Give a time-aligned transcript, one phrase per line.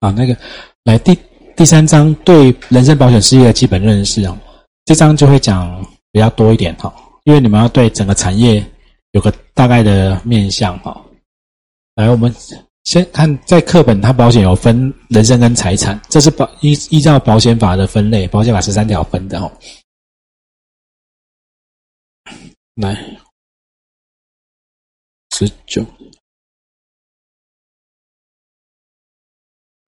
[0.00, 0.36] 啊，那个
[0.84, 1.18] 来第
[1.56, 4.38] 第三章对人身保险事业的基本认识啊，
[4.84, 8.64] 这章就会讲比较多一点哈，因为你们要对整个产业
[9.12, 11.04] 有个大概的面向哈。
[11.96, 12.32] 来，我们
[12.84, 19.50] 先看在课本，它保险有分人身跟财产，这是保依依照保险法的分类，保险法十三条分的哦。
[22.76, 22.96] 来，
[25.34, 25.84] 十九。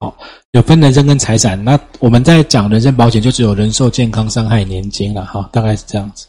[0.01, 0.17] 好，
[0.53, 1.63] 有分人身跟财产。
[1.63, 6.27] 那我们在讲人身保险，就只有人寿、健康、伤害、年金了哈，大概是这样子。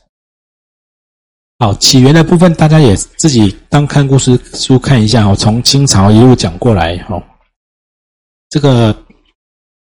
[1.58, 7.24] 好，起源的部分大家也自己当看故事书看一下哦，从清朝一路讲过来哈。
[8.50, 8.94] 这个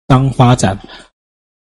[0.07, 0.79] 当发展，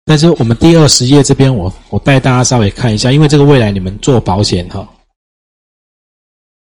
[0.04, 4.86] 但是我们第二十页这边，我我带大家稍微看一下，因为这个未来你们做保险哈。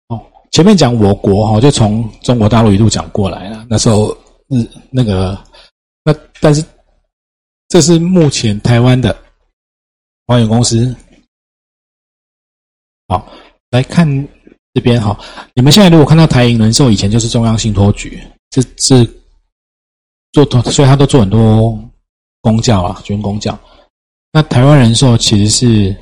[0.07, 0.19] 哦，
[0.49, 4.17] 前面讲我国哈，就从中国大陆一路讲过来了，那时候。
[4.47, 5.37] 日那个，
[6.03, 6.63] 那但是
[7.67, 9.15] 这是目前台湾的
[10.25, 10.95] 保险公司。
[13.07, 13.31] 好，
[13.71, 14.07] 来看
[14.73, 15.19] 这边哈，
[15.53, 19.03] 你们现在如果看到台银人寿，以前就是中央信托局，这是
[20.31, 21.77] 做多，所以他都做很多
[22.41, 23.57] 公教啊，军公教。
[24.31, 25.95] 那台湾人寿其实是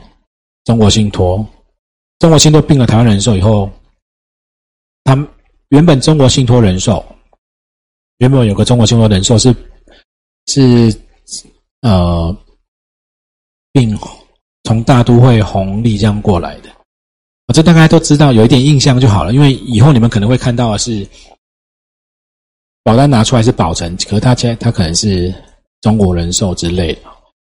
[0.66, 1.45] 中国信托，
[2.20, 3.70] 中国信托并了台湾人寿以后，
[5.04, 5.28] 他们
[5.70, 7.06] 原本中国信托人寿。
[8.24, 9.54] 原本有个中国信托人寿是
[10.48, 10.96] 是
[11.82, 12.34] 呃，
[13.74, 14.00] 并
[14.64, 16.70] 从大都会红利这样过来的，
[17.48, 19.34] 我这大概都知道，有一点印象就好了。
[19.34, 21.06] 因为以后你们可能会看到的是
[22.82, 25.34] 保单拿出来是保诚，可是他现在他可能是
[25.82, 27.02] 中国人寿之类的。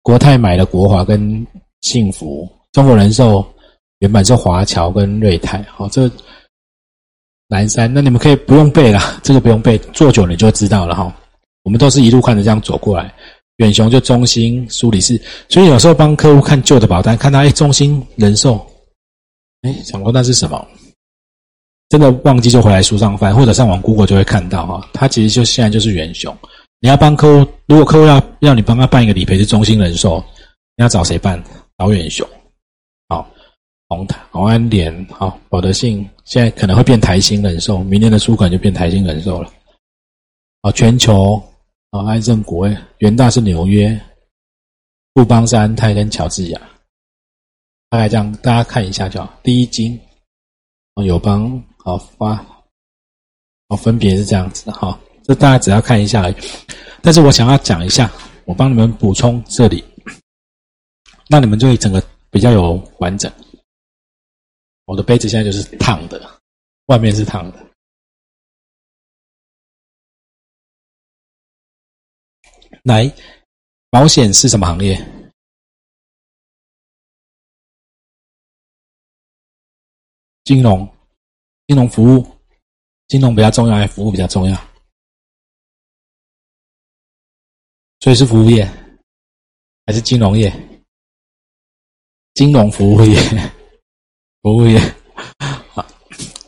[0.01, 1.47] 国泰买了国华跟
[1.79, 3.41] 幸福，中国人寿
[3.99, 5.63] 原本是华侨跟瑞泰。
[5.71, 6.11] 好，这。
[7.49, 11.15] 南山，那你们可以不用背了，这个不用背，做久了你就知道了哈。
[11.63, 13.13] 我们都是一路看着这样走过来。
[13.57, 18.63] 远雄就中心苏黎世，所以有时候帮客户看旧的保单，看到哎中心人寿，
[19.63, 20.67] 哎想过那是什么？
[21.89, 24.89] 真的忘记就回来书上翻，或者上网 Google 就会看到哈。
[24.93, 26.37] 它其实就现在就是远雄。
[26.81, 30.23] 你要帮客户，如果客户要要你帮他办一个理赔是中心人寿，
[30.75, 31.43] 你要找谁办？
[31.77, 32.27] 找远雄。
[33.89, 36.07] 红台、红安联、好保德信。
[36.25, 39.51] 现在可能会变台新人寿，明年的书款就变台新人寿了。
[40.61, 41.41] 啊，全球
[41.91, 43.97] 啊，安盛国元大是纽约，
[45.13, 46.61] 富邦是安泰跟乔治亚，
[47.89, 49.33] 大概这样，大家看一下就好。
[49.41, 49.97] 第一金
[50.95, 52.45] 啊，友邦好发，
[53.69, 54.99] 哦，分别是这样子的哈。
[55.23, 56.35] 这大家只要看一下而已。
[57.01, 58.11] 但是我想要讲一下，
[58.43, 59.81] 我帮你们补充这里，
[61.29, 63.31] 那你们就会整个比较有完整。
[64.87, 66.41] 我的杯子现在就是烫的，
[66.85, 67.67] 外面是烫的。
[72.83, 73.03] 来，
[73.89, 74.95] 保险是什么行业？
[80.45, 80.89] 金融，
[81.67, 82.25] 金融服务，
[83.09, 84.55] 金融比较重要还是服务比较重要？
[87.99, 88.65] 所以是服务业，
[89.85, 90.49] 还是金融业？
[92.35, 93.56] 金融服务业。
[94.47, 94.79] 服务业，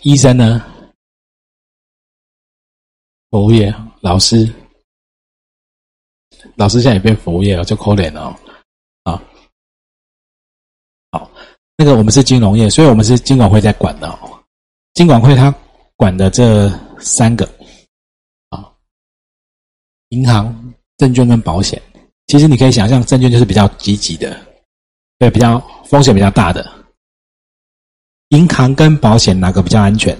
[0.04, 0.66] 医生呢？
[3.30, 4.50] 服务业，老师，
[6.56, 8.34] 老师现在也变服务业了，就可怜了
[9.04, 9.22] 啊！
[11.12, 11.30] 好，
[11.76, 14.42] 那个我们是金融业，所以我们是金管会在管的哦。
[14.94, 15.54] 金管会他
[15.98, 16.70] 管的这
[17.02, 17.46] 三个
[18.48, 18.72] 啊，
[20.08, 21.82] 银行、证券跟保险。
[22.28, 24.40] 其实你可以想象，证券就是比较积极的，
[25.18, 26.79] 对，比较风险比较大的。
[28.30, 30.18] 银行跟保险哪个比较安全？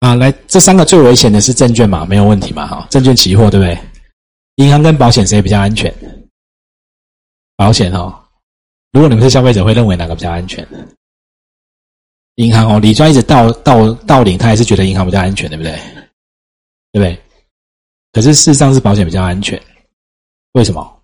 [0.00, 2.04] 啊，来，这三个最危险的是证券嘛？
[2.04, 2.66] 没有问题嘛？
[2.66, 3.78] 哈，证券期货对不对？
[4.56, 5.92] 银行跟保险谁比较安全？
[7.56, 8.22] 保险哦。
[8.92, 10.66] 如果你们是消费者，会认为哪个比较安全？
[12.36, 15.72] 银行哦，李专一直到到到领，他还是觉得银行比较安全，对不对？
[16.92, 17.22] 对不对？
[18.12, 19.60] 可是事实上是保险比较安全，
[20.52, 21.02] 为什么？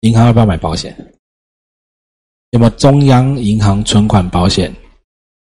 [0.00, 0.96] 银行要不要买保险？
[2.52, 4.72] 有没有中央银行存款保险？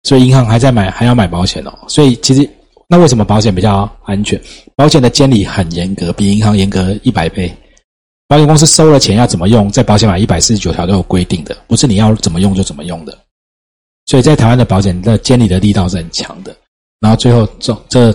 [0.02, 1.72] 所以银行还在买，还要买保险哦。
[1.86, 2.48] 所以其实
[2.88, 4.40] 那为什么保险比较安全？
[4.74, 7.50] 保险的监理很严格，比银行严格一百倍。
[8.26, 13.16] 保险公司收了钱要怎么用，在保险法一百四十九条都有规定的，不是你要怎么用就怎么用的。
[14.06, 16.54] 所以在台湾的保险的监理的力道是很强的。
[17.00, 18.10] 然后最后中这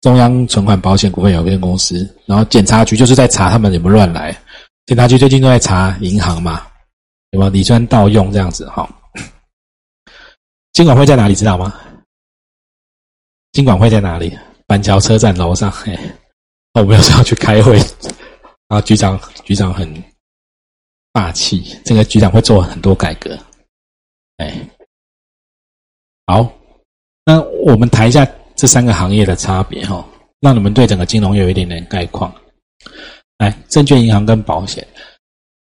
[0.00, 4.36] 中央存款保险股份有限公司，然后检察局就是在查他们有没有乱来。
[4.86, 6.62] 检察局最近都在查银行嘛。
[7.30, 8.68] 有没有李专盗用这样子？
[8.70, 8.88] 哈，
[10.72, 11.78] 金管会在哪里知道吗？
[13.52, 14.36] 金管会在哪里？
[14.66, 15.70] 板桥车站楼上。
[15.70, 15.98] 嘿，
[16.74, 17.78] 我们有时候去开会，
[18.68, 19.90] 啊，局长局长很
[21.12, 23.36] 霸气，这个局长会做很多改革。
[24.36, 24.54] 哎，
[26.26, 26.50] 好，
[27.24, 30.06] 那我们谈一下这三个行业的差别哈，
[30.40, 32.32] 让你们对整个金融有一点点概况。
[33.38, 34.86] 来，证券、银行跟保险。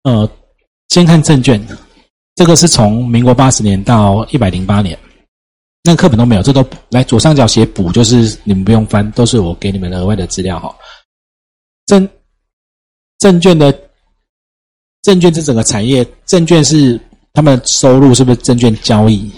[0.03, 0.29] 呃，
[0.89, 1.61] 先看证券，
[2.35, 4.99] 这个是从民国八十年到一百零八年，
[5.83, 10.75] 那课本都没有，这都来左上角写补，就是你们不用翻，都是我给你们额外的资料哈。
[11.87, 12.09] 证
[13.19, 13.73] 证券的
[15.03, 17.01] 证券这整个产业，证券是
[17.33, 19.31] 他们收入是不是证券交易？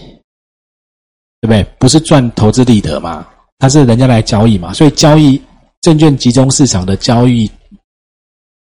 [1.40, 1.64] 对不对？
[1.78, 3.26] 不是赚投资利得嘛？
[3.58, 4.72] 他是人家来交易嘛？
[4.72, 5.40] 所以交易
[5.80, 7.50] 证券集中市场的交易。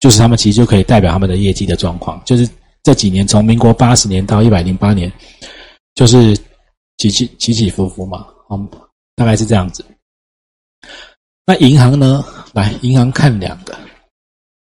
[0.01, 2.47] 就是他们其实就可以代表他们的业绩的状况，就是
[2.85, 5.11] 这几年从民国八十年到一百零八年，
[5.95, 6.37] 就是
[6.97, 8.69] 起起起起伏伏嘛，嗯，
[9.15, 9.83] 大概是这样子。
[11.47, 12.23] 那银行呢？
[12.53, 13.75] 来，银行看两个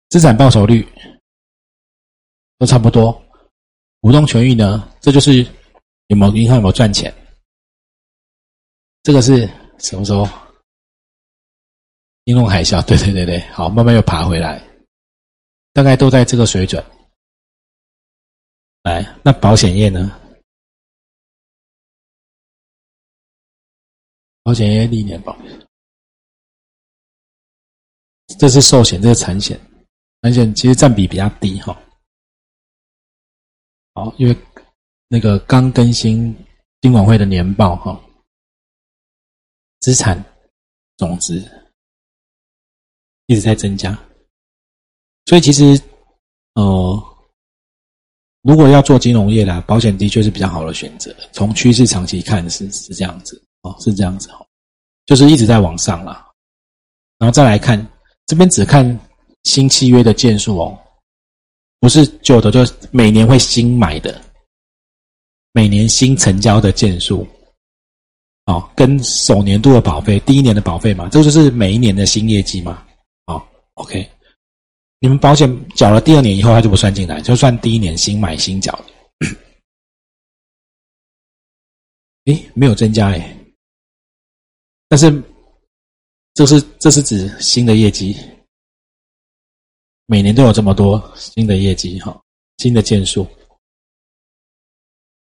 [0.09, 0.88] 资产报酬率
[2.59, 3.12] 都差不多，
[4.01, 4.88] 股东权益呢？
[5.01, 5.44] 这就是
[6.06, 7.12] 有没有银行有没有赚钱？
[9.01, 10.29] 这个是什么时候？
[12.25, 12.85] 金融海啸？
[12.85, 14.62] 对对对对，好，慢慢又爬回来。
[15.73, 16.85] 大概都在这个水准。
[18.83, 20.18] 来，那保险业呢？
[24.44, 25.38] 保险业历年保，
[28.39, 29.60] 这是寿险，这是产险，
[30.24, 31.80] 产险其实占比比较低哈。
[33.94, 34.36] 好，因为
[35.07, 36.36] 那个刚更新
[36.81, 38.04] 金管会的年报哈，
[39.81, 40.18] 资产
[40.98, 41.39] 总值
[43.28, 43.94] 一直在增加。
[45.28, 45.80] 所以其实，
[46.56, 47.11] 呃，
[48.44, 51.16] 如果要做金融业啦，保险的确是比较好的选择。
[51.32, 54.46] 从趋势长期看是是这样子哦，是这样子哦，
[55.06, 56.28] 就是一直在往上啦。
[57.20, 57.88] 然后再来看
[58.26, 59.00] 这边只看
[59.44, 60.78] 新契约的件数哦，
[61.80, 64.20] 不是旧的，就每年会新买的，
[65.52, 67.28] 每年新成交的件数，
[68.48, 72.84] 哦，跟首年度的保费，第一年的保费嘛，这就是每一年的新业绩嘛，
[73.28, 73.40] 哦
[73.76, 74.10] o k
[75.03, 78.86] 你们保险缴了第二年以后，它就不算进来，就算第一年新买新缴的。
[82.31, 83.36] 诶，没有增加诶，
[84.88, 85.12] 但是
[86.36, 88.15] 这是这是指新的业绩，
[90.06, 92.21] 每年都有这么多新的业绩哈，
[92.59, 93.27] 新的件数。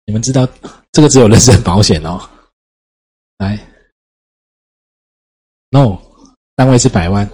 [0.05, 0.47] 你们知道
[0.93, 2.17] 这个只有人身保险哦，
[3.39, 3.59] 来
[5.71, 5.99] ，no，
[6.55, 7.29] 单位是百万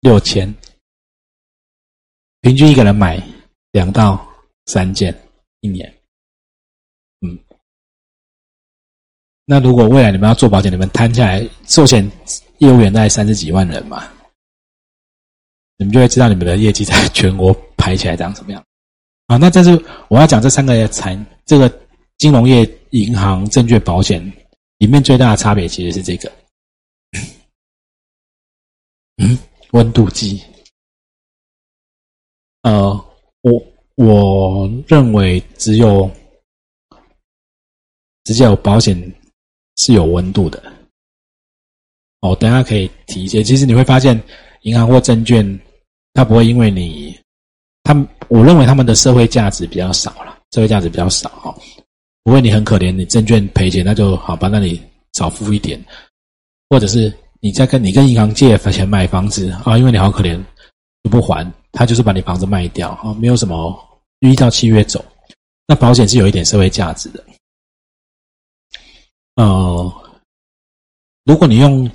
[0.00, 0.52] 六千。
[2.42, 3.22] 平均一个人买
[3.70, 4.28] 两到
[4.66, 5.16] 三件
[5.60, 5.92] 一年，
[7.20, 7.38] 嗯，
[9.44, 12.04] 那如果未来你们要做保险，你们摊下来寿险
[12.58, 14.12] 业务员大概三十几万人嘛，
[15.76, 18.64] 你们就会知道你们的业绩在全国排起来长什么样。
[19.28, 21.72] 啊，那这是我要讲这三个产这个
[22.18, 24.20] 金融业、银行、证券、保险
[24.78, 26.32] 里面最大的差别其实是这个，
[29.18, 29.38] 嗯，
[29.70, 30.42] 温度计。
[32.62, 33.04] 呃，
[33.42, 33.62] 我
[33.96, 36.10] 我认为只有
[38.24, 38.96] 只有保险
[39.76, 40.62] 是有温度的。
[42.20, 43.42] 哦，等下可以提一些。
[43.42, 44.20] 其实你会发现，
[44.62, 45.60] 银行或证券，
[46.14, 47.18] 它不会因为你，
[47.82, 51.52] 他们我认为他们的社会价值比较少了，社会价值比较少哈。
[52.22, 54.80] 不会你很可怜，你证券赔钱，那就好吧，那你
[55.14, 55.84] 少付一点，
[56.70, 60.40] 或者是你在跟你跟银行借钱买房子啊，因为你好可怜，
[61.02, 61.50] 就不还。
[61.72, 63.74] 他就是把你房子卖掉啊，没有什么
[64.20, 65.04] 依照契约走。
[65.66, 67.24] 那保险是有一点社会价值的。
[69.36, 69.92] 呃，
[71.24, 71.90] 如果你用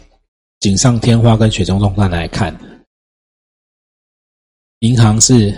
[0.60, 2.58] 锦上添花跟雪中送炭来看，
[4.80, 5.52] 银行是，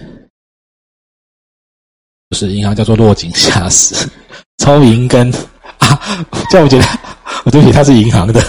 [2.28, 3.96] 不是银行叫做落井下石，
[4.60, 5.32] 抽银根
[5.78, 6.26] 啊？
[6.52, 6.86] 叫我觉得，
[7.46, 8.42] 我对不起，他是银行的。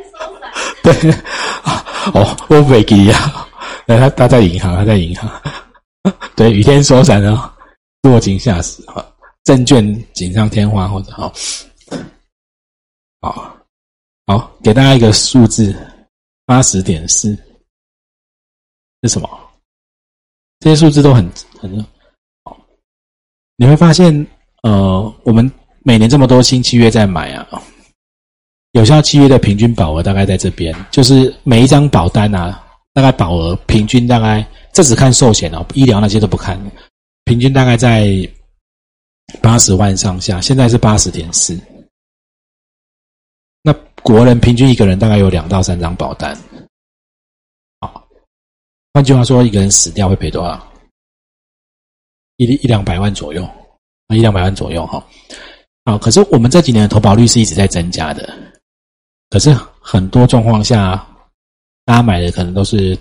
[0.84, 0.92] 对，
[2.12, 3.45] 哦，我没给呀。
[3.86, 5.30] 那他他在银行，他在银行，
[6.34, 7.50] 对，雨天收伞哦，
[8.02, 9.04] 落井下石哈，
[9.44, 11.32] 证券锦上添花或者好，
[13.20, 13.56] 好，
[14.26, 15.72] 好，给大家一个数字，
[16.44, 17.36] 八十点四，
[19.02, 19.28] 是什么？
[20.58, 21.86] 这些数字都很很
[22.42, 22.58] 好，
[23.54, 24.26] 你会发现，
[24.64, 25.48] 呃，我们
[25.84, 27.62] 每年这么多新契约在买啊，
[28.72, 32.65] 有效契约的平均保额大概在这边，就是每一张保单啊。
[32.96, 36.58] 大概保额平均大概，这只看寿险哦，医疗那些都不看，
[37.24, 38.08] 平均大概在
[39.42, 41.60] 八十万上下，现在是八十点四。
[43.60, 43.70] 那
[44.02, 46.34] 国人平均一个人大概有两到三张保单。
[47.80, 48.08] 好，
[48.94, 50.72] 换句话说，一个人死掉会赔多少？
[52.38, 53.44] 一一两百万左右，
[54.06, 55.06] 啊，一两百万左右哈。
[55.84, 58.34] 啊，可是我们这几年的投保率是一直在增加的，
[59.28, 61.06] 可是很多状况下，
[61.86, 62.98] 大家买的可能都是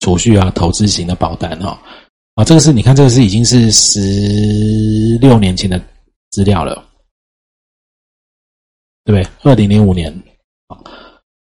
[0.00, 1.78] 储蓄啊、投资型的保单哦。
[2.34, 5.78] 啊，这个是你看，这个是已经是十六年前的
[6.30, 6.88] 资料了，
[9.04, 9.50] 对不对？
[9.50, 10.10] 二零零五年
[10.68, 10.78] 啊，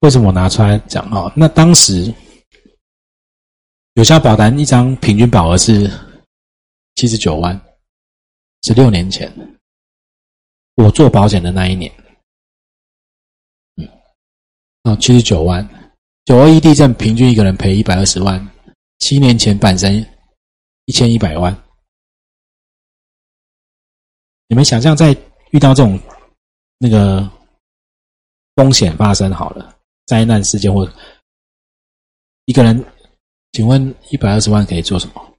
[0.00, 1.32] 为什么我拿出来讲啊？
[1.36, 2.12] 那当时
[3.94, 5.88] 有效保单一张平均保额是
[6.96, 7.60] 七十九万，
[8.62, 9.30] 十六年前
[10.74, 11.92] 我做保险的那一年，
[13.76, 13.88] 嗯，
[14.82, 15.62] 啊，七十九万，
[16.24, 18.50] 九二一地震平均一个人赔一百二十万，
[18.98, 20.06] 七年前本身。
[20.86, 21.56] 一千一百万，
[24.48, 25.16] 你们想象在
[25.52, 25.98] 遇到这种
[26.76, 27.30] 那个
[28.56, 30.84] 风险发生好了，灾难事件或
[32.46, 32.84] 一个人，
[33.52, 35.34] 请问一百二十万可以做什么？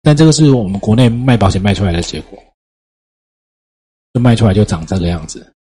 [0.00, 2.42] 但这个是我们国内卖保险卖出来的结果，
[4.14, 5.54] 就卖出来就长这个样子，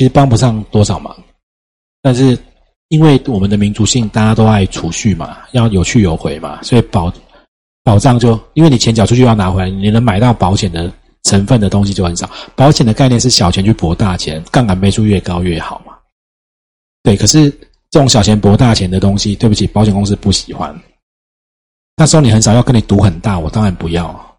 [0.00, 1.14] 其实帮不上多少忙，
[2.00, 2.38] 但是。
[2.88, 7.12] 因为我们的民族性，大家都爱储蓄嘛，要有去有回嘛，所以保
[7.84, 10.92] 保障就因为你钱缴出去要拿回来，你能买到保险的
[11.22, 12.28] 成分的东西就很少。
[12.56, 15.96] 保险的概念是小钱去博大钱，杠杆倍数越高越好嘛。
[17.04, 17.48] 对，可是
[17.92, 20.76] 这种小钱博大钱的东西，对不起，保险公司不喜欢。
[21.94, 24.38] 他收你很少，要跟你赌很大，我当然不要。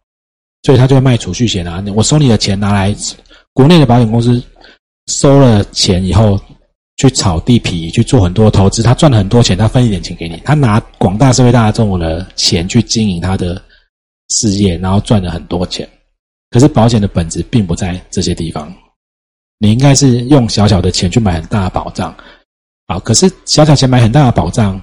[0.64, 2.94] 所以他就会卖储蓄险啊，我收你的钱拿来，
[3.54, 4.44] 国内的保险公司
[5.08, 6.40] 收了钱以后。
[6.98, 13.60] 去炒地皮，去做很多投资，他赚了很多钱，他分一点钱给你，他拿广大社会大众的钱去经营他的
[14.30, 15.90] 事业，然后赚了很多钱。
[16.52, 18.72] 可是保险的本质并不在这些地方，
[19.58, 22.16] 你应该是用小小的钱去买很大的保障。
[22.88, 24.80] 好，可是小小钱买很大的保障，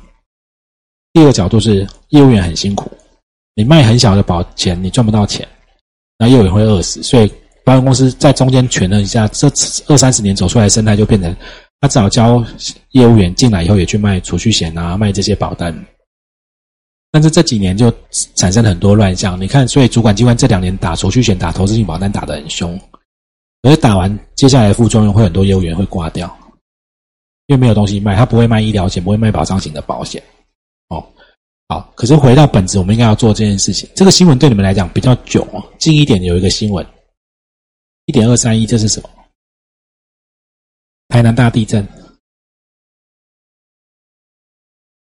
[1.13, 2.91] 第二个角度是业务员很辛苦，
[3.55, 5.47] 你卖很小的保钱，你赚不到钱，
[6.19, 7.01] 那业务员会饿死。
[7.01, 7.33] 所以
[7.69, 9.47] 保险公司在中间权衡一下，这
[9.89, 11.37] 二三十年走出来的生态就变成。
[11.83, 12.43] 他只好教
[12.93, 15.73] 业务员进来以后也去卖储蓄险啊，卖这些保单。
[17.13, 17.93] 但是这几年就
[18.35, 19.39] 产生很多乱象。
[19.39, 22.77] 你看，所以主管机关这两年打储蓄险、打投资性保单打得很凶，
[23.63, 26.27] 可是打完接下来副作用会很多业务员会挂掉，
[27.49, 30.21] 因为没有东西卖，他不会卖医疗险，不会卖保障型的保险。
[30.89, 31.05] 哦，
[31.69, 33.89] 好，可是回到本质，我们应该要做这件事情。
[33.95, 35.47] 这个新闻对你们来讲比较久，
[35.79, 36.85] 近一点有一个新闻，
[38.09, 39.11] 一点二三亿，这是什么？
[41.09, 41.87] 台南大地震，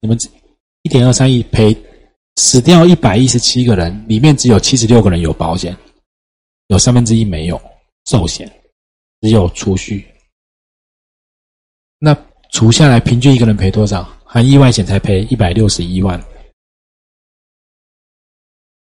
[0.00, 0.18] 你们
[0.82, 1.72] 一点二三亿赔
[2.34, 5.76] 死掉一百一十七个人，里面只有七十六个人有保险，
[6.66, 7.62] 有三分之一没有
[8.06, 8.50] 寿险，
[9.20, 10.04] 只有储蓄。
[12.00, 12.12] 那
[12.50, 14.02] 除下来，平均一个人赔多少？
[14.24, 16.20] 含意外险才赔一百六十一万。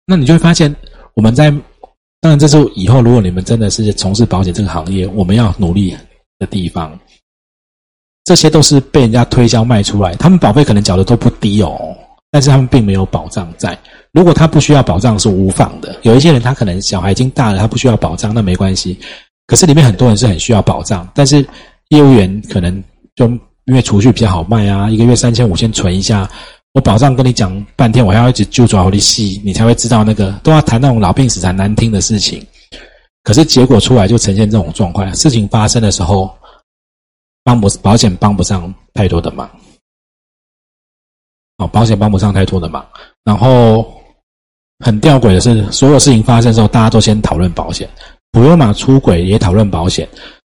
[0.06, 0.74] 那你就会发现，
[1.14, 1.52] 我们在
[2.22, 5.94] 当然，这是以后如果你们真的是从事保险这个行业，我们要努力。
[6.38, 6.98] 的地方，
[8.24, 11.96] 这些都是被人家推销卖出来，他们保费可能缴的都不低哦，
[12.32, 13.78] 但是他们并没有保障在。
[14.10, 18.98] 如果他不需要保障是无妨的，有一些人他可能小孩已经大了，他不需要保障，那没关系。
[19.46, 21.46] 可是里面很多人是很需要保障，但是
[21.90, 22.82] 业务员可能
[23.14, 23.28] 就
[23.66, 26.28] 因为储蓄比较好卖啊，一个月三千五先存一下，
[26.72, 32.44] 我保障跟你讲半天，我要一直揪住好的细，你才会知道那个都要谈那种老病死才难听的事情。
[33.22, 36.34] 可是结果出来就呈现这种状况，事情发生的时候，
[37.44, 39.48] 帮不保险帮不上太多的忙，
[41.58, 42.84] 哦，保险帮不上太多的忙。
[43.22, 43.86] 然后
[44.84, 47.88] 很吊诡的是，所有事情发生之后，大家都先讨论保险。
[48.32, 50.08] 普悠玛出轨也讨论保险，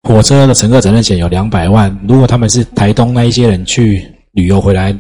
[0.08, 4.96] 火车的乘客责任险有两百万，如果他们是台东那一些人去旅游回来，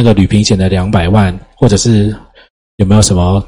[0.00, 2.16] 那个旅平险的两百万，或者是
[2.76, 3.46] 有没有什么？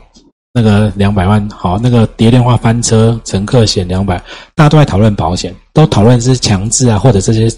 [0.55, 4.19] 那个两百万好，那个蝶恋花翻车乘客险两百，
[4.55, 7.49] 大家都在讨论保险，都讨论是强制啊，或者这些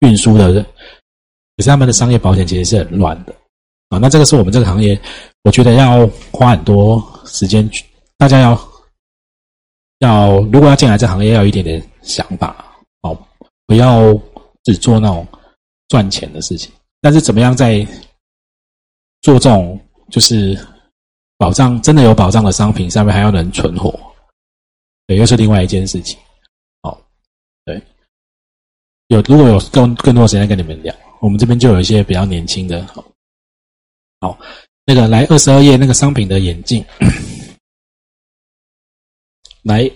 [0.00, 0.52] 运输的，
[1.56, 3.32] 可是他们的商业保险其实是很乱的
[3.90, 3.98] 啊。
[3.98, 5.00] 那这个是我们这个行业，
[5.44, 7.84] 我觉得要花很多时间去，
[8.18, 8.60] 大家要
[10.00, 12.64] 要如果要进来这行业，要有一点点想法
[13.02, 13.16] 哦，
[13.64, 14.12] 不要
[14.64, 15.24] 只做那种
[15.86, 16.72] 赚钱的事情。
[17.00, 17.86] 但是怎么样在
[19.22, 20.58] 做这种就是。
[21.40, 23.98] 保障真的有保障的商品上面还要能存活，
[25.06, 26.18] 对，又是另外一件事情。
[26.82, 27.00] 好，
[27.64, 27.82] 对，
[29.06, 32.86] 有如果有更更多时间跟你们聊，我们这边就有一些比较年轻的。
[34.20, 34.38] 好，
[34.84, 36.84] 那个来二十二页那个商品的眼镜，
[39.62, 39.90] 来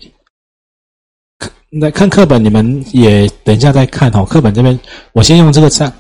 [1.69, 4.25] 那看课本，你们也等一下再看哦。
[4.25, 4.81] 课本这边，
[5.13, 5.93] 我先用这个上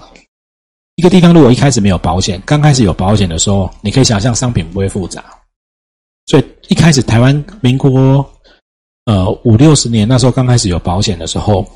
[0.96, 5.24] 一个地方，如果一开始没有保险，刚开始有保险的时候，你可以想象商品不会复杂。
[6.26, 8.24] 所以一开始台湾民国
[9.04, 11.66] 呃五六十年那时候刚开始有保险的时候，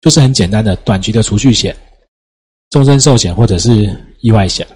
[0.00, 1.76] 就是很简单的短期的储蓄险、
[2.70, 3.88] 终身寿险或者是
[4.20, 4.66] 意外险。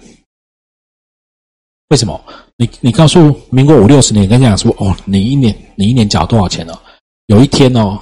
[1.89, 2.19] 为什么？
[2.55, 6.79] 你你告诉民国五六十年，跟你讲说哦，你一年你一年缴多少钱哦？
[7.27, 7.99] 有一天哦，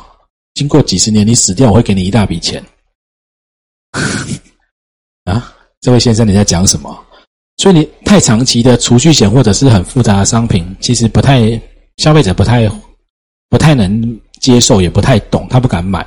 [0.53, 2.63] 经过几十年你死掉，我会给你一大笔钱。
[5.25, 6.97] 啊，这位先生你在讲什么？
[7.57, 11.59] 所以你太长期的储蓄险或者是很复杂的商品，其实不太
[11.97, 12.69] 消费者不太
[13.49, 16.05] 不太能接受，也不太懂，他不敢买。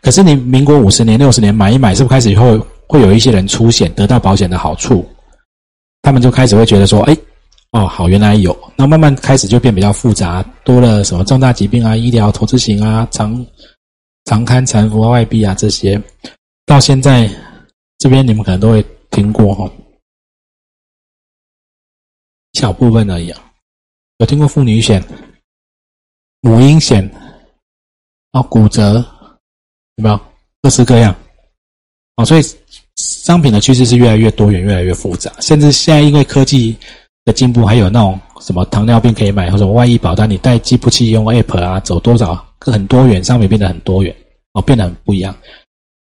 [0.00, 2.58] 可是你民国五十年、六十年买一买，是不是开始以后
[2.88, 5.04] 会有一些人出险，得到保险的好处？
[6.02, 7.16] 他们就开始会觉得说：“哎，
[7.72, 13.44] 哦，好，原来有。”那慢慢开始就变比较复杂，多了什么重大疾病啊、医疗、投资型啊、长
[14.24, 16.00] 长刊、残服、外币啊这些。
[16.64, 17.28] 到现在
[17.98, 19.70] 这边你们可能都会听过哈。
[22.54, 23.52] 小部分而已啊，
[24.18, 25.02] 有听过妇女险、
[26.40, 27.08] 母婴险，
[28.32, 28.94] 啊，骨折
[29.96, 30.20] 有没有？
[30.60, 31.14] 各式各样，
[32.16, 32.42] 啊，所以
[32.96, 36.76] 商品的趋势是越来越多元、越来越复杂，甚至现在因为科技
[37.24, 44.14] 的进步，还有那种什么糖尿病可以买，或者外溢保单，你带计步器用 App 啊，走多少很多元，商品变得很多元，
[44.54, 45.32] 哦，变得很不一样。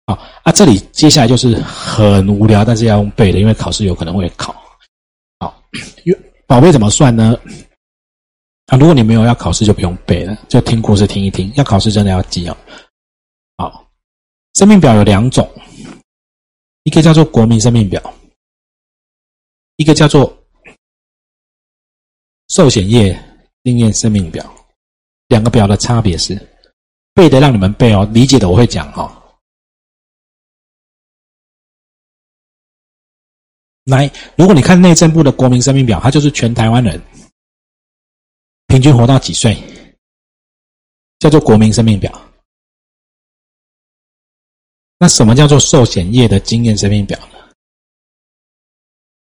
[0.08, 4.56] 好啊，这里接下来就是很无聊，但是要用背的，因为考试有可能会考。
[5.40, 5.62] 好，
[6.04, 6.20] 因为。
[6.48, 7.38] 宝贝怎么算呢？
[8.68, 11.52] 啊，如果你没有要考试，就不用背了，就听故事听一听。
[11.56, 12.56] 要考试真的要记哦。
[13.58, 13.86] 好，
[14.54, 15.46] 生命表有两种，
[16.84, 18.02] 一个叫做国民生命表，
[19.76, 20.34] 一个叫做
[22.48, 23.14] 寿险业
[23.66, 24.50] 经验生命表。
[25.28, 26.34] 两个表的差别是，
[27.14, 29.12] 背的让你们背哦，理解的我会讲哦。
[33.88, 37.02] 来，如果你看内政部的国民生命表，它就是全台湾人
[38.68, 39.58] 平均活到几岁，
[41.20, 42.12] 叫做国民生命表。
[45.00, 47.38] 那什么叫做寿险业的经验生命表呢？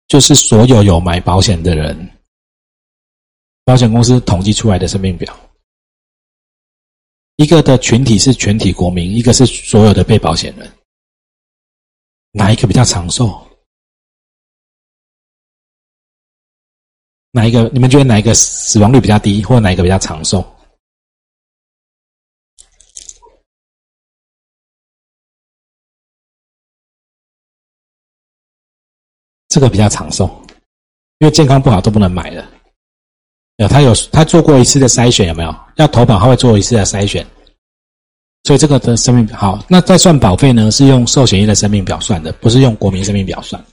[0.07, 2.19] 就是所有有买保险的人，
[3.63, 5.39] 保险公司统计出来的生命表。
[7.35, 10.75] 一个的群体是全体国民，一个是所有的被保险人，
[12.31, 13.45] 哪一个比较长寿？
[17.31, 17.69] 哪一个？
[17.73, 20.43] 你们觉得哪一个死亡率比较低，或哪一个比较长寿？
[29.47, 30.29] 这个比较长寿，
[31.19, 32.47] 因为健康不好都不能买的。
[33.57, 35.55] 有他有他做过一次的筛选，有没有？
[35.75, 37.25] 要投保他会做一次的筛选，
[38.43, 39.63] 所以这个的生命好。
[39.67, 40.71] 那再算保费呢？
[40.71, 43.63] 是用寿险业的生命表算的，不是用国民生命表算。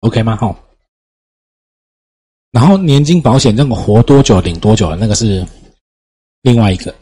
[0.00, 0.36] OK 吗？
[0.36, 0.65] 好。
[2.56, 5.46] 然后年金保险那个活多久领多久的那个是
[6.40, 6.96] 另外一个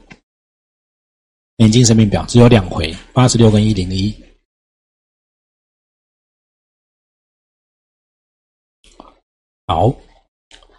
[1.59, 4.13] 年金生命表，只有两回，八十六跟一零一。
[9.69, 9.95] 好，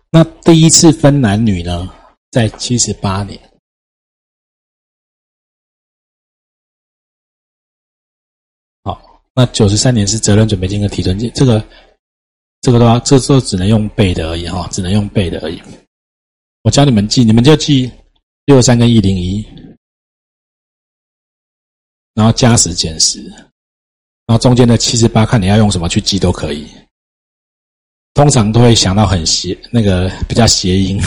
[0.10, 1.90] 那第一次分男女呢，
[2.30, 3.40] 在七十八年。
[8.84, 11.66] 好，那九十三年是责任准备金和提存金，这个。
[12.66, 15.62] 这个的话，这时候只能用背的而已哈，只能用背的而已。
[16.64, 17.92] 我教你们记，你们就记
[18.46, 19.46] 六三跟一零一，
[22.16, 23.22] 然后加十减十，
[24.26, 26.68] 然后中间的七十八，看你要用什么去记都可以。
[28.16, 31.00] 通常都会想到很谐，那个比较谐音，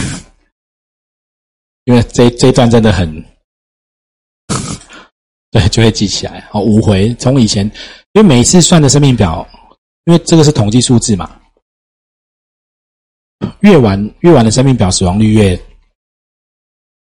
[1.87, 3.13] 因为这这一段真的很，
[5.51, 6.41] 对，就会记起来。
[6.53, 7.67] 好，五回从以前，
[8.13, 9.45] 因为每一次算的生命表，
[10.05, 11.35] 因为这个是统计数字嘛。
[13.61, 15.61] 越晚越晚的生命表死亡率越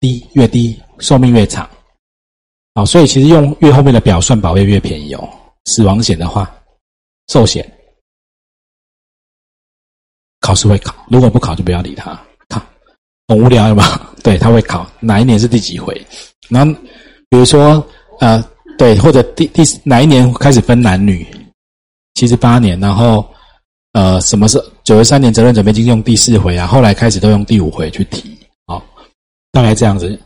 [0.01, 1.69] 低，越低寿命越长。
[2.75, 5.29] 好，所以其实用越后面的表算保费越便宜哦。
[5.65, 6.49] 死亡险的话，
[7.29, 7.69] 寿险
[10.41, 12.15] 考试会考，如果不考就不要理他。
[12.49, 12.61] 考
[13.29, 13.85] 很无聊的嘛？
[14.23, 16.07] 对他会考哪一年是第几回？
[16.49, 16.81] 然后
[17.29, 17.85] 比如说
[18.21, 18.43] 呃，
[18.79, 21.27] 对，或者第第哪一年开始分男女？
[22.15, 23.29] 七十八年，然后。
[23.97, 26.67] 呃，什么是九十三年责任准备金用第四回啊？
[26.67, 28.85] 后来开始都用第五回去提，好，
[29.51, 30.21] 大概这样子。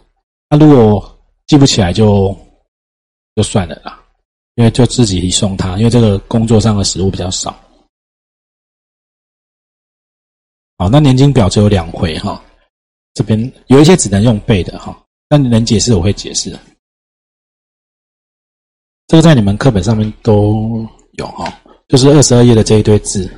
[0.48, 2.36] 那如果记不起来就
[3.36, 4.04] 就算了啦，
[4.56, 7.56] 因为就自己送他，因为这个工作上的实物比较少。
[10.76, 12.42] 好，那年金表只有两回哈，
[13.14, 16.58] 这边有一些只能用背的哈，那你能解释我会解释。
[19.06, 21.56] 这个在你们课本上面都有哈，
[21.86, 23.30] 就是二十二页的这一堆字。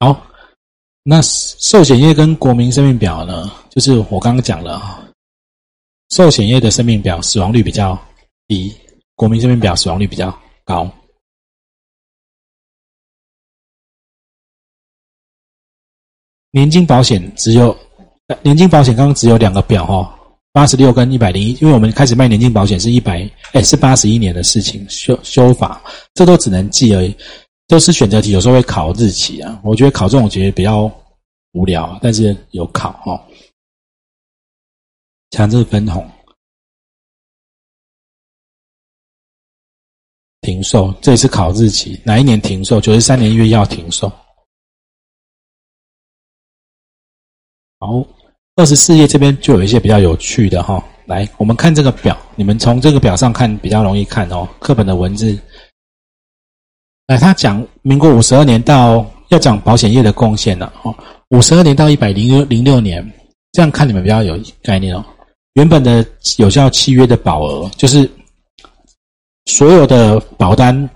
[0.00, 0.26] 好，
[1.02, 5.02] 那寿险业跟国民生命表呢，就是我刚刚讲了哈，
[6.10, 7.98] 寿险业的生命表死亡率比较
[8.46, 8.72] 低，
[9.16, 10.88] 国民生命表死亡率比较高。
[16.50, 17.76] 年金保险只有
[18.42, 20.14] 年金保险刚刚只有两个表哈。
[20.50, 25.80] 八十六跟一百零一，因为我们开始卖年金保险是一百，哎，是八十一年的事情，修修法，
[26.14, 27.14] 这都只能记而已，
[27.68, 29.60] 都是选择题，有时候会考日期啊。
[29.62, 30.90] 我觉得考这种其实比较
[31.52, 33.22] 无聊，但是有考哈。
[35.30, 36.10] 强制分红，
[40.40, 42.80] 停售，这也是考日期，哪一年停售？
[42.80, 44.08] 九十三年一月要停售。
[47.78, 48.04] 好。
[48.56, 54.48] 二十四页这边就有一些比较有趣的哈，来，我们看这个表，你们从这个表上看比较容易看哦。
[54.58, 55.38] 课本的文字，
[57.08, 60.94] 来，他讲民国五十二年到要讲保险业的贡献了哦，
[61.30, 63.02] 五十二年到一百零六零六年，
[63.52, 65.04] 这样看你们比较有概念哦。
[65.54, 68.08] 原本的有效契约的保额，就是
[69.46, 70.88] 所有的保单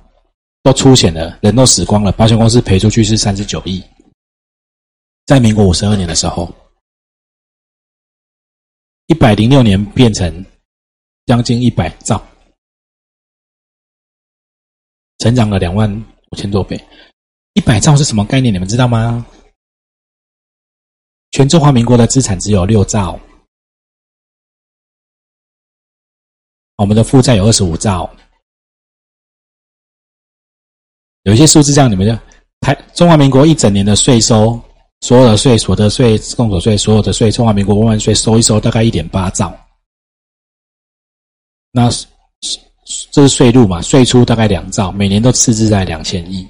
[0.62, 3.82] 都出险了，人都死光了，保险公司赔出去是三十九亿，
[5.24, 6.48] 在民国五十二年的时候。
[9.06, 10.44] 一百零六年变成
[11.26, 12.24] 将近一百兆，
[15.22, 15.88] 成长了两万
[16.32, 16.76] 五千多倍。
[17.52, 18.52] 一百兆是什么概念？
[18.52, 19.24] 你们知道吗？
[21.30, 23.20] 全中华民国的资产只有六兆，
[26.76, 28.12] 我们的负债有二十五兆。
[31.22, 32.12] 有一些数字这样，你们就
[32.58, 34.60] 台中华民国一整年的税收。
[35.02, 39.56] 所有的税、所得税、共所税，所有的税，中华民国万税收一收，大概一点八兆。
[41.70, 41.88] 那
[43.10, 43.80] 这是税入嘛？
[43.80, 46.46] 税出大概两兆，每年都赤字在两千亿。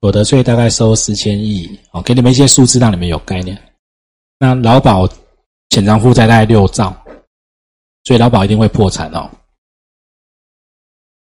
[0.00, 1.78] 所得税大概收四千亿。
[1.92, 3.60] 哦，给你们一些数字，让你们有概念。
[4.38, 5.08] 那劳保
[5.70, 6.94] 潜藏负债大概六兆，
[8.04, 9.30] 所以劳保一定会破产哦。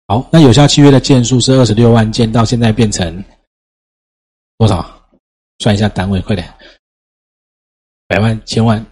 [0.07, 3.23] 好，那有效契约的件数是二十六万件，到现在变成
[4.57, 4.95] 多少？
[5.59, 6.53] 算一下单位，快点，
[8.07, 8.85] 百万、千万，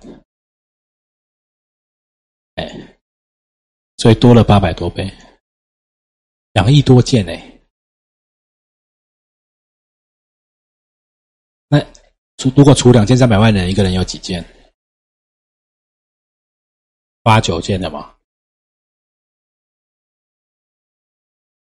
[2.56, 2.87] 哎，
[3.98, 5.12] 所以多了八百多倍，
[6.54, 7.60] 两亿多件哎。
[11.68, 11.80] 那
[12.38, 14.46] 除如果除两千三百万人，一个人有几件？
[17.24, 18.16] 八九件的嘛。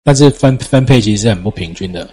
[0.02, 2.12] 但是分分配其实是很不平均的。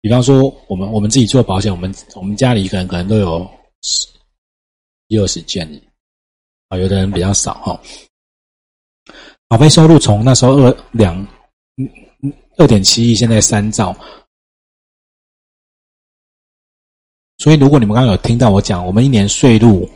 [0.00, 3.46] 比方说，我们我们自己做保险，我们我们家里一个人可能都有
[3.82, 4.08] 十
[5.08, 5.68] 一二十件，
[6.68, 7.82] 啊，有的人比较少哈。
[9.48, 11.26] 保费收入从那时候二两
[12.56, 13.96] 二点七亿，现在三兆。
[17.38, 19.88] 所以，如果你们刚刚有听到我讲，我们一年税入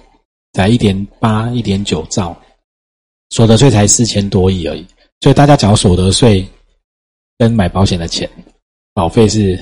[0.52, 2.36] 才一点八、一点九兆，
[3.30, 4.86] 所得税才四千多亿而已。
[5.20, 6.48] 所以，大家缴所得税
[7.38, 8.30] 跟买保险的钱，
[8.92, 9.58] 保费是。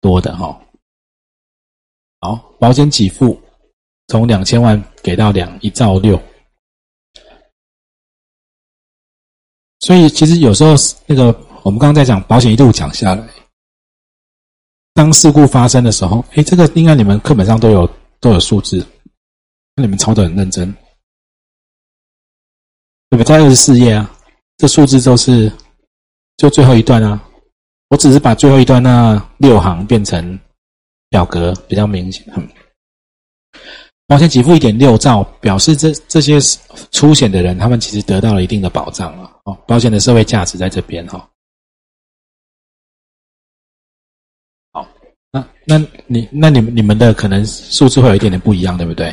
[0.00, 0.60] 多的哈，
[2.20, 3.40] 好，保险给付
[4.08, 6.22] 从两千万给到两一兆六，
[9.84, 10.72] 所以其实有时候
[11.04, 11.26] 那个
[11.62, 13.28] 我们刚刚在讲保险一路讲下来，
[14.94, 17.86] 当事故发生的时候，哎，这个应该你们课本上都有
[18.18, 18.78] 都有数字，
[19.76, 20.72] 那你们抄的很认真，
[23.10, 23.24] 对不对？
[23.24, 24.10] 在二十四页啊，
[24.56, 25.52] 这数字都是
[26.38, 27.22] 就最后一段啊。
[27.90, 30.40] 我只是把最后一段那六行变成
[31.10, 32.24] 表格，比较明显。
[34.06, 36.38] 保险给付一点六兆，表示这这些
[36.90, 39.33] 出险的人，他们其实得到了一定的保障了。
[39.44, 41.30] 哦，保险的社会价值在这边哈。
[44.72, 44.88] 好，
[45.30, 49.12] 那那你那你们你们的可能数字会有一点点不一样，对不对？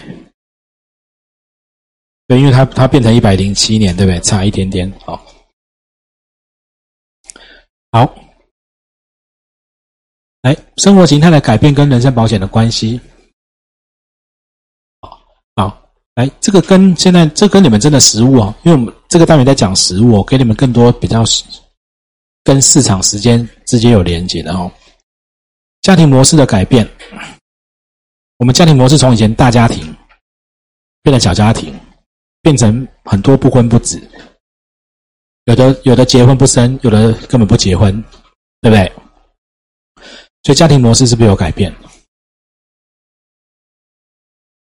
[2.27, 4.19] 对，因为它它变成一百零七年，对不对？
[4.21, 4.89] 差一点点。
[5.01, 5.17] 好，
[7.91, 8.15] 好。
[10.43, 12.99] 来，生活形态的改变跟人身保险的关系。
[15.55, 21.23] 好，来，这个跟现在这跟你们真的实物哦，因为我们这个单元在讲实物，给你们更多比较
[22.43, 24.69] 跟市场时间之间有连接的哦。
[25.81, 26.87] 家庭模式的改变，
[28.37, 29.95] 我们家庭模式从以前大家庭
[31.01, 31.73] 变成小家庭，
[32.41, 34.01] 变成很多不婚不子，
[35.45, 38.03] 有的有的结婚不生，有的根本不结婚，
[38.59, 38.91] 对不对？
[40.43, 41.73] 所以家庭模式是不是有改变？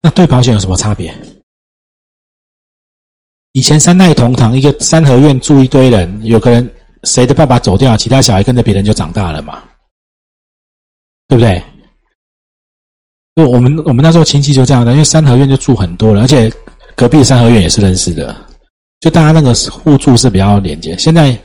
[0.01, 1.13] 那对保险有什么差别？
[3.53, 6.69] 以前三代同堂，一个三合院住一堆人，有个人
[7.03, 9.61] 谁的爸爸走掉，其他小孩跟着别人就长大了嘛，
[11.27, 11.61] 对不对？
[13.35, 16.51] 就我们我们那时候亲戚就这样的，因为三合院就住很多人，而且
[16.95, 18.35] 隔壁三合院也是认识的，
[18.99, 20.97] 就大家那个互助是比较连接。
[20.97, 21.37] 现在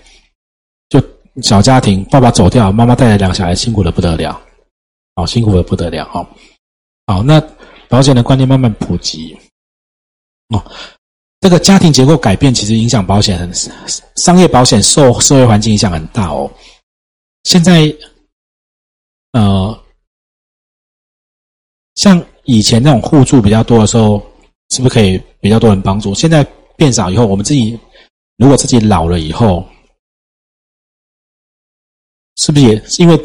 [0.88, 1.02] 就
[1.42, 4.40] 小家庭，爸爸走掉，妈妈带着两个小孩，辛苦的不得了，
[5.16, 6.26] 好辛苦的不得了哦。
[7.06, 7.42] 好，那
[7.88, 9.36] 保险的观念慢慢普及
[10.48, 10.64] 哦。
[11.40, 13.52] 这个家庭结构改变，其实影响保险很
[14.16, 16.50] 商业保险受社会环境影响很大哦。
[17.44, 17.94] 现在
[19.32, 19.78] 呃。
[21.96, 24.22] 像以前那种互助比较多的时候，
[24.68, 26.14] 是不是可以比较多人帮助？
[26.14, 26.46] 现在
[26.76, 27.76] 变少以后，我们自己
[28.36, 29.66] 如果自己老了以后，
[32.36, 33.18] 是不是也是因为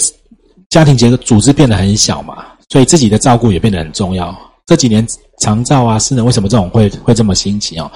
[0.70, 2.48] 家庭结构组织变得很小嘛？
[2.70, 4.34] 所以自己的照顾也变得很重要。
[4.66, 5.06] 这几年
[5.42, 7.92] 长照啊、私人为什么这种会会这么兴起哦？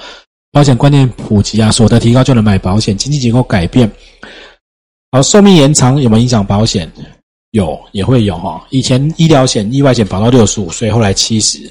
[0.52, 3.90] 保险观念普及啊，所得提高就能买保险，经济结构改变，
[5.12, 6.90] 好，寿命延长有没有影响保险？
[7.52, 11.70] 有也会有哈，以前医疗险、意外险保到六十五岁，后来七十，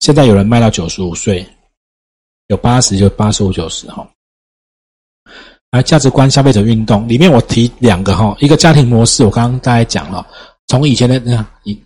[0.00, 1.46] 现在有人卖到九十五岁，
[2.48, 4.06] 有八十就八十五九十哈。
[5.70, 10.26] 而价值观、消费者运动里面，我提两个哈，一个家庭模式，我刚刚大概讲了，
[10.66, 11.78] 从以前的那以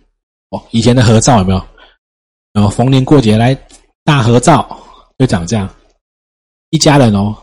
[0.49, 1.61] 哦以前的合照有没有？
[2.53, 3.55] 然后逢年过节来
[4.03, 4.79] 大合照，
[5.17, 5.69] 就长这样，
[6.71, 7.35] 一家人哦，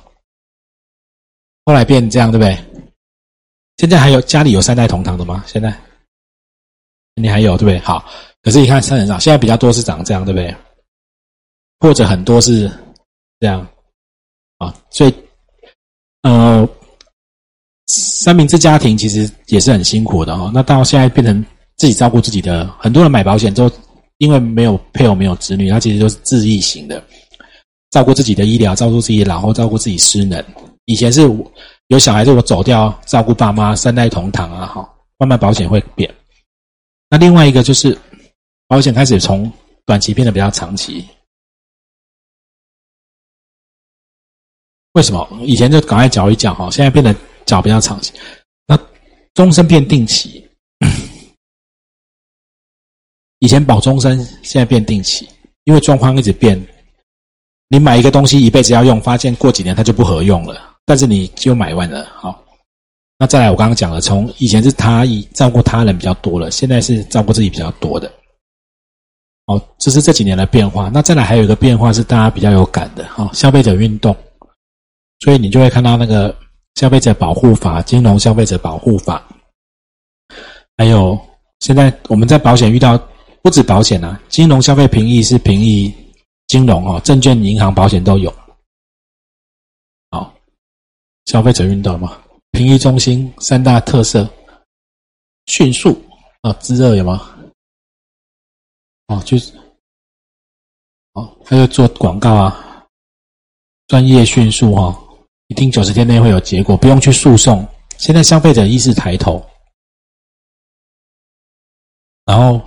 [1.64, 2.59] 后来变这样，对不对？
[3.79, 5.44] 现在还有家里有三代同堂的吗？
[5.47, 5.73] 现在
[7.14, 7.79] 你还有对不对？
[7.81, 8.05] 好，
[8.42, 10.55] 可是你看三人上现在比较多是长这样，对不对？
[11.81, 12.68] 或者很多是
[13.38, 13.66] 这样
[14.59, 15.14] 啊，所以
[16.23, 16.68] 呃，
[17.87, 20.51] 三明治家庭其实也是很辛苦的哦。
[20.53, 21.40] 那到现在变成
[21.77, 23.71] 自己照顾自己的，很多人买保险之后
[24.18, 27.02] 因为没有配偶、没有子女，他其实就是自立型的，
[27.90, 30.44] 照顾自己的医疗，照顾自己老后，照顾自己失能。
[30.85, 31.28] 以前是。
[31.88, 36.14] 有小孩子我走掉照顾爸妈三代同堂啊，哈，慢慢保险会变。
[37.09, 37.98] 那另外一个就是
[38.66, 39.50] 保险开始从
[39.87, 41.02] 短期变得比较长期。
[44.92, 45.26] 为什么？
[45.46, 48.12] 以前就赶快缴一缴哈，现在变得缴比较长期。
[48.66, 48.78] 那
[49.33, 50.46] 终身变定期，
[53.40, 55.29] 以前保终身，现在变定期，
[55.64, 56.61] 因为状况一直变。
[57.68, 60.77] 你买一个东西一辈子要用，发现过几年它就不合用了。
[60.87, 62.42] 但是你就买完了，好。
[63.18, 68.11] 那再来，我刚刚讲了，从以前是他以照顾他人比较多了，现在是照顾自己比较多的。
[69.46, 70.88] 哦，这是这几年的变化。
[70.94, 74.16] 那再来还有一个变化是大家比较有感的，哈，消费者运动。
[75.20, 76.35] 所以你就会看到那个
[76.77, 79.22] 消费者保护法、金融消费者保护法，
[80.77, 81.18] 还有
[81.61, 82.96] 现在我们在保险遇到
[83.42, 85.94] 不止保险啊，金融消费评议是评议
[86.48, 88.35] 金融哦，证券、银行、保险都有。
[90.11, 90.35] 好
[91.27, 92.20] 消费者运动嘛，
[92.53, 94.29] 评议中心三大特色：
[95.46, 95.96] 迅速
[96.42, 97.35] 啊，炙热有吗？
[99.07, 99.53] 哦，就是
[101.14, 102.87] 哦，还有做广告啊，
[103.87, 104.94] 专业迅速哈，
[105.46, 107.66] 一定九十天内会有结果，不用去诉讼。
[107.96, 109.44] 现在消费者意识抬头，
[112.27, 112.61] 然后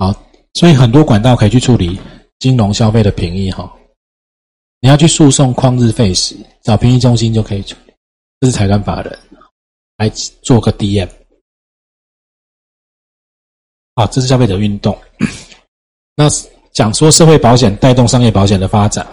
[0.00, 0.10] 好，
[0.54, 2.00] 所以很多管道可以去处理
[2.38, 3.70] 金融消费的评议哈。
[4.80, 7.92] 你要去诉讼旷日费时，找评议中心就可以处理。
[8.40, 9.18] 这是财团法人
[9.98, 11.06] 来做个 DM。
[13.94, 14.98] 好，这是消费者运动。
[16.16, 16.24] 那
[16.72, 19.06] 讲说社会保险带动商业保险的发展，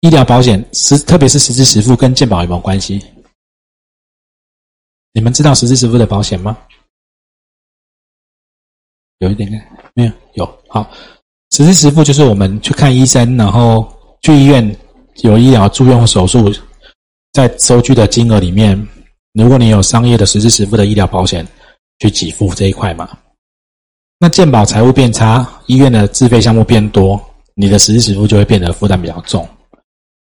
[0.00, 3.04] 医疗保险实特别是实支实付跟健保有没有关系？
[5.12, 6.56] 你们知道实支实付的保险吗？
[9.20, 9.62] 有一点点，
[9.94, 10.90] 没有，有好。
[11.50, 13.86] 实支实付就是我们去看医生，然后
[14.22, 14.76] 去医院
[15.22, 16.52] 有医疗住院或手术，
[17.32, 18.88] 在收据的金额里面，
[19.34, 21.46] 如果你有商业的实支实付的医疗保险，
[21.98, 23.08] 去给付这一块嘛。
[24.18, 27.20] 那健保财务变差，医院的自费项目变多，
[27.54, 29.46] 你的实支实付就会变得负担比较重。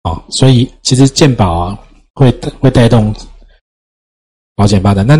[0.05, 1.79] 哦，所以其实健保啊，
[2.15, 3.15] 会会带动
[4.59, 5.07] 保险发展。
[5.07, 5.17] 那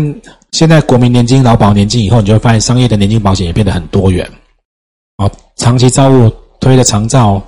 [0.51, 4.29] 现在国民年金、劳保年金以后，你就会发现商业的年金保险也变得很多元。
[5.15, 7.41] 哦，长期照顾推了长照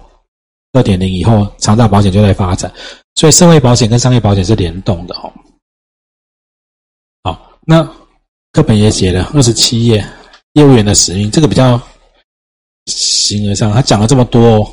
[0.71, 2.71] 二点零以后，长照保险就在发展，
[3.15, 5.33] 所以社会保险跟商业保险是联动的哦。
[7.23, 7.83] 好，那
[8.53, 10.05] 课本也写了二十七页，
[10.53, 11.77] 业务员的使命，这个比较
[12.85, 14.65] 形而上，他讲了这么多，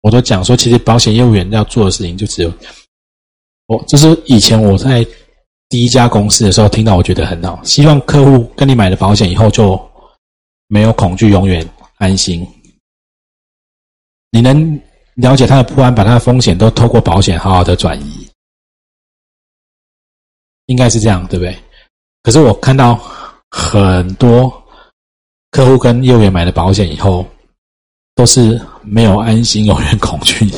[0.00, 2.52] 我都讲说，其实保险业务员要做的事情就只有，
[3.66, 5.06] 我这是以前我在
[5.68, 9.80] 第一家公司的时候听到，我觉得很好，希望客户跟你买了保险以后就。
[10.66, 11.64] 没有恐惧，永远
[11.98, 12.44] 安心。
[14.30, 14.80] 你能
[15.14, 18.26] 了解他的不安，把他的风险都透过保险好好的转移，
[20.66, 21.56] 应该是这样，对不对？
[22.22, 22.98] 可是我看到
[23.50, 24.50] 很多
[25.50, 27.24] 客户跟业务员买了保险以后，
[28.14, 30.50] 都是没有安心，永远恐惧。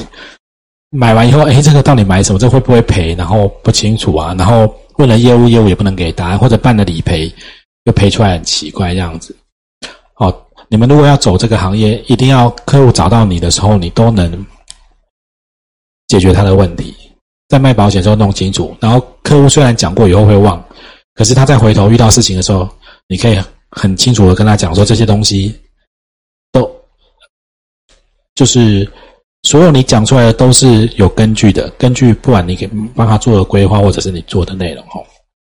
[0.91, 2.39] 买完以后，哎，这个到底买什么？
[2.39, 3.13] 这会不会赔？
[3.17, 4.33] 然后不清楚啊。
[4.39, 7.33] 然后问了业务，业务也不能给答案，或者办了理赔，
[7.85, 9.37] 又赔出来很奇怪这样子。
[10.15, 10.43] 好。
[10.69, 14.45] 你们如果要走这个行业，一定要客户找到你的时候，你都能
[16.09, 16.93] 解决他的问题。
[17.47, 20.61] 在卖保险时候弄清楚，然后客户虽然讲过以后会忘，
[21.15, 22.69] 可是他再回头遇到事情的时候，
[23.07, 25.55] 你可以很清楚的跟他讲说这些东西
[26.51, 26.69] 都
[28.35, 28.91] 就是
[29.47, 34.99] 所有你讲出来的都是有根据的，根据不管你给帮他做的规划或者是你做的内容哦。